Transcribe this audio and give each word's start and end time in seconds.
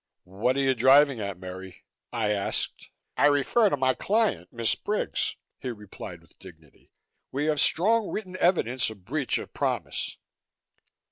"What 0.23 0.57
are 0.57 0.61
you 0.61 0.73
driving 0.73 1.19
at, 1.19 1.37
Merry?" 1.37 1.83
I 2.11 2.31
asked. 2.31 2.89
"I 3.17 3.27
refer 3.27 3.69
to 3.69 3.77
my 3.77 3.93
client, 3.93 4.51
Miss 4.51 4.73
Briggs," 4.73 5.35
he 5.59 5.69
replied 5.69 6.21
with 6.21 6.39
dignity. 6.39 6.89
"We 7.31 7.45
have 7.45 7.59
strong 7.59 8.07
written 8.09 8.35
evidence 8.37 8.89
of 8.89 9.05
breach 9.05 9.37
of 9.37 9.53
promise." 9.53 10.17